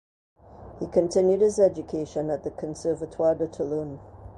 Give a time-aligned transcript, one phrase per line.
[0.79, 3.99] He continued his education at the Conservatoire de Toulon.